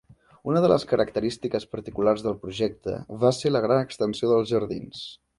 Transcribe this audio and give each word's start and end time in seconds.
Una 0.51 0.61
de 0.65 0.69
les 0.69 0.83
característiques 0.91 1.67
particulars 1.73 2.23
del 2.27 2.37
projecte 2.45 2.95
va 3.25 3.31
ser 3.41 3.51
la 3.53 3.61
gran 3.67 3.83
extensió 3.83 4.31
dels 4.33 4.49
jardins. 4.53 5.03